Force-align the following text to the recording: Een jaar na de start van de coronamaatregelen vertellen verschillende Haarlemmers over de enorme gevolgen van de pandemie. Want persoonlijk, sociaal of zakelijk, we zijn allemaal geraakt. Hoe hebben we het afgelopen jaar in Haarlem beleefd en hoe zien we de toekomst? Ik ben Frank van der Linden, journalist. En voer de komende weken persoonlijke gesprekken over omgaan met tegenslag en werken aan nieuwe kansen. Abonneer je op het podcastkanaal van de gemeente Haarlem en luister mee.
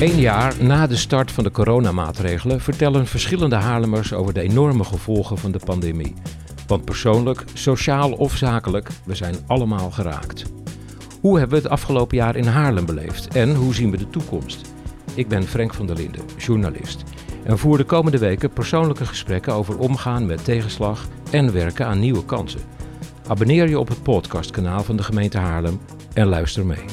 Een 0.00 0.20
jaar 0.20 0.64
na 0.64 0.86
de 0.86 0.96
start 0.96 1.32
van 1.32 1.44
de 1.44 1.50
coronamaatregelen 1.50 2.60
vertellen 2.60 3.06
verschillende 3.06 3.56
Haarlemmers 3.56 4.12
over 4.12 4.34
de 4.34 4.40
enorme 4.40 4.84
gevolgen 4.84 5.38
van 5.38 5.52
de 5.52 5.60
pandemie. 5.64 6.14
Want 6.66 6.84
persoonlijk, 6.84 7.44
sociaal 7.54 8.12
of 8.12 8.36
zakelijk, 8.36 8.88
we 9.04 9.14
zijn 9.14 9.34
allemaal 9.46 9.90
geraakt. 9.90 10.44
Hoe 11.20 11.38
hebben 11.38 11.56
we 11.56 11.62
het 11.62 11.72
afgelopen 11.72 12.16
jaar 12.16 12.36
in 12.36 12.46
Haarlem 12.46 12.86
beleefd 12.86 13.28
en 13.28 13.54
hoe 13.54 13.74
zien 13.74 13.90
we 13.90 13.96
de 13.96 14.10
toekomst? 14.10 14.72
Ik 15.14 15.28
ben 15.28 15.42
Frank 15.42 15.74
van 15.74 15.86
der 15.86 15.96
Linden, 15.96 16.22
journalist. 16.36 17.02
En 17.44 17.58
voer 17.58 17.76
de 17.76 17.84
komende 17.84 18.18
weken 18.18 18.50
persoonlijke 18.50 19.06
gesprekken 19.06 19.52
over 19.52 19.78
omgaan 19.78 20.26
met 20.26 20.44
tegenslag 20.44 21.08
en 21.30 21.52
werken 21.52 21.86
aan 21.86 22.00
nieuwe 22.00 22.24
kansen. 22.24 22.60
Abonneer 23.26 23.68
je 23.68 23.78
op 23.78 23.88
het 23.88 24.02
podcastkanaal 24.02 24.82
van 24.82 24.96
de 24.96 25.02
gemeente 25.02 25.38
Haarlem 25.38 25.80
en 26.14 26.26
luister 26.26 26.66
mee. 26.66 26.84